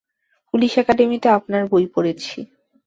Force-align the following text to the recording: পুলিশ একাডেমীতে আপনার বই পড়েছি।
পুলিশ 0.53 0.73
একাডেমীতে 0.77 1.27
আপনার 1.37 1.63
বই 1.71 1.85
পড়েছি। 1.95 2.37